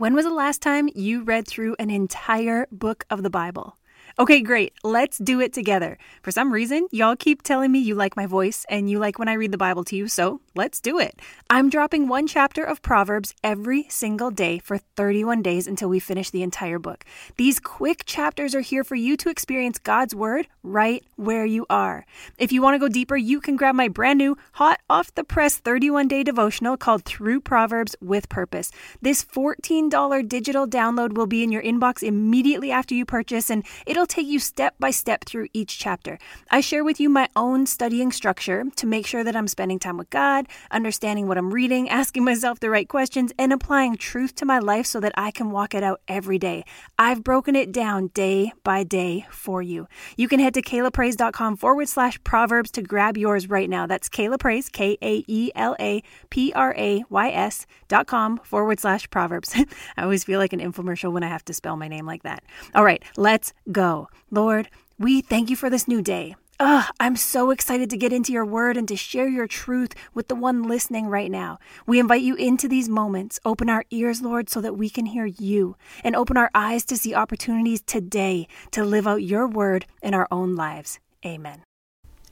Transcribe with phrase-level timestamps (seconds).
[0.00, 3.76] When was the last time you read through an entire book of the Bible?
[4.18, 4.72] Okay, great.
[4.82, 5.96] Let's do it together.
[6.22, 9.28] For some reason, y'all keep telling me you like my voice and you like when
[9.28, 11.20] I read the Bible to you, so let's do it.
[11.48, 16.30] I'm dropping one chapter of Proverbs every single day for 31 days until we finish
[16.30, 17.04] the entire book.
[17.36, 22.04] These quick chapters are here for you to experience God's Word right where you are.
[22.36, 25.24] If you want to go deeper, you can grab my brand new, hot off the
[25.24, 28.70] press 31 day devotional called Through Proverbs with Purpose.
[29.00, 33.99] This $14 digital download will be in your inbox immediately after you purchase, and it'll
[34.06, 36.18] take you step by step through each chapter.
[36.50, 39.96] I share with you my own studying structure to make sure that I'm spending time
[39.96, 44.44] with God, understanding what I'm reading, asking myself the right questions, and applying truth to
[44.44, 46.64] my life so that I can walk it out every day.
[46.98, 49.86] I've broken it down day by day for you.
[50.16, 53.86] You can head to kaelaprays.com forward slash proverbs to grab yours right now.
[53.86, 58.38] That's Kaela Prays, K A E L A P R A Y S dot com
[58.38, 59.54] forward slash proverbs.
[59.96, 62.42] I always feel like an infomercial when I have to spell my name like that.
[62.74, 63.89] All right, let's go.
[64.30, 66.36] Lord, we thank you for this new day.
[66.62, 70.28] Ugh, I'm so excited to get into your word and to share your truth with
[70.28, 71.58] the one listening right now.
[71.86, 73.40] We invite you into these moments.
[73.46, 76.98] Open our ears, Lord, so that we can hear you, and open our eyes to
[76.98, 80.98] see opportunities today to live out your word in our own lives.
[81.24, 81.62] Amen.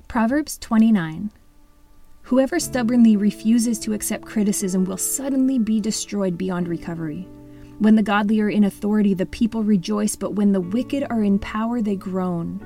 [0.08, 1.30] Proverbs 29
[2.28, 7.26] Whoever stubbornly refuses to accept criticism will suddenly be destroyed beyond recovery.
[7.78, 11.38] When the godly are in authority, the people rejoice, but when the wicked are in
[11.38, 12.60] power, they groan.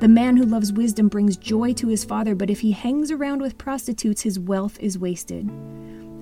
[0.00, 3.42] The man who loves wisdom brings joy to his father, but if he hangs around
[3.42, 5.50] with prostitutes, his wealth is wasted.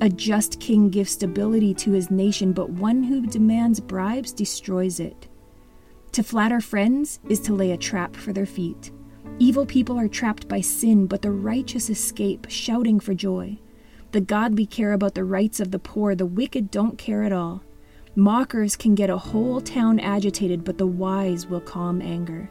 [0.00, 5.28] A just king gives stability to his nation, but one who demands bribes destroys it.
[6.10, 8.90] To flatter friends is to lay a trap for their feet.
[9.38, 13.58] Evil people are trapped by sin, but the righteous escape, shouting for joy.
[14.10, 17.62] The godly care about the rights of the poor, the wicked don't care at all.
[18.14, 22.50] Mockers can get a whole town agitated, but the wise will calm anger.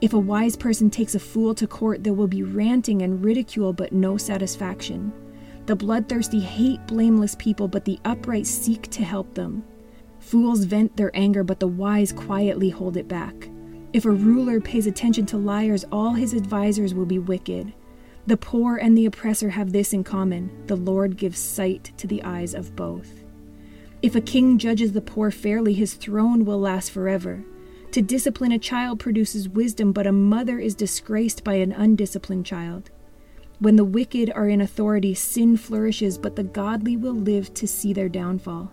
[0.00, 3.74] If a wise person takes a fool to court, there will be ranting and ridicule,
[3.74, 5.12] but no satisfaction.
[5.66, 9.64] The bloodthirsty hate blameless people, but the upright seek to help them.
[10.18, 13.50] Fools vent their anger, but the wise quietly hold it back.
[13.92, 17.74] If a ruler pays attention to liars, all his advisers will be wicked.
[18.26, 22.22] The poor and the oppressor have this in common the Lord gives sight to the
[22.24, 23.25] eyes of both.
[24.02, 27.44] If a king judges the poor fairly, his throne will last forever.
[27.92, 32.90] To discipline a child produces wisdom, but a mother is disgraced by an undisciplined child.
[33.58, 37.94] When the wicked are in authority, sin flourishes, but the godly will live to see
[37.94, 38.70] their downfall.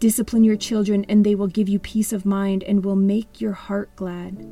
[0.00, 3.52] Discipline your children, and they will give you peace of mind and will make your
[3.52, 4.46] heart glad.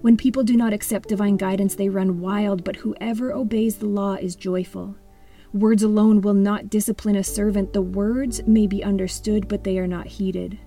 [0.00, 4.14] When people do not accept divine guidance, they run wild, but whoever obeys the law
[4.14, 4.96] is joyful.
[5.54, 7.72] Words alone will not discipline a servant.
[7.72, 10.58] The words may be understood, but they are not heeded.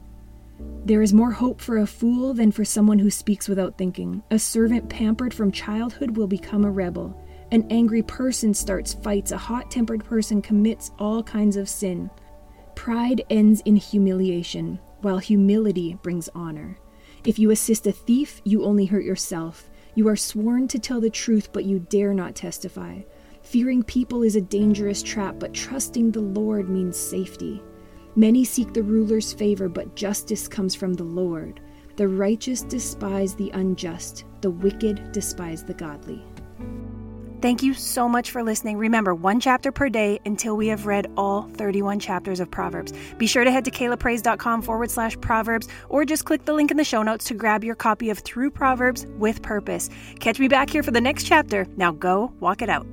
[0.86, 4.24] There is more hope for a fool than for someone who speaks without thinking.
[4.32, 7.22] A servant pampered from childhood will become a rebel.
[7.52, 9.34] An angry person starts fights.
[9.34, 12.10] A hot tempered person commits all kinds of sin.
[12.74, 16.78] Pride ends in humiliation, while humility brings honor.
[17.26, 19.70] If you assist a thief, you only hurt yourself.
[19.96, 23.02] You are sworn to tell the truth, but you dare not testify.
[23.48, 27.64] Fearing people is a dangerous trap, but trusting the Lord means safety.
[28.18, 31.62] Many seek the ruler's favor, but justice comes from the Lord.
[31.96, 36.26] The righteous despise the unjust, the wicked despise the godly.
[37.42, 38.76] Thank you so much for listening.
[38.76, 42.92] Remember, one chapter per day until we have read all 31 chapters of Proverbs.
[43.18, 46.76] Be sure to head to kaelaprays.com forward slash Proverbs or just click the link in
[46.76, 49.90] the show notes to grab your copy of Through Proverbs with Purpose.
[50.20, 51.66] Catch me back here for the next chapter.
[51.78, 52.86] Now go walk it out.